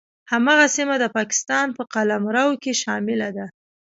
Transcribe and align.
هغه 0.31 0.65
سیمه 0.75 0.95
د 0.99 1.05
پاکستان 1.17 1.67
په 1.77 1.83
قلمرو 1.93 2.47
کې 2.63 2.73
شامله 2.81 3.29
ده. 3.37 3.45